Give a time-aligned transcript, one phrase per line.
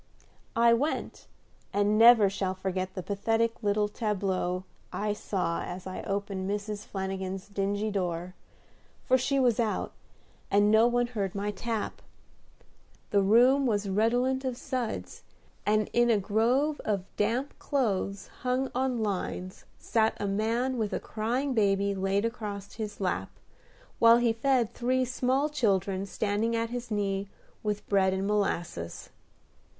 [0.55, 1.27] I went,
[1.71, 6.87] and never shall forget the pathetic little tableau I saw as I opened Mrs.
[6.87, 8.33] Flanagin's dingy door;
[9.05, 9.91] for she was out,
[10.49, 12.01] and no one heard my tap.
[13.11, 15.21] The room was redolent of suds,
[15.67, 20.99] and in a grove of damp clothes hung on lines sat a man with a
[20.99, 23.29] crying baby laid across his lap,
[23.99, 27.29] while he fed three small children standing at his knee
[27.61, 29.11] with bread and molasses.